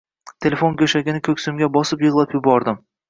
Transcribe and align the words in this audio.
Telefon 0.45 0.77
go`shagini 0.79 1.21
ko`ksimga 1.27 1.69
bosib 1.77 2.03
yig`lab 2.07 2.35
yubordim 2.39 2.81